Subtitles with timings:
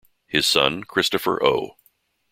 [0.25, 1.77] His son, Christopher O.